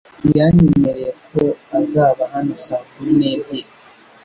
[0.37, 1.43] Yanyemereye ko
[1.79, 3.69] azaba hano saa kumi n'ebyiri.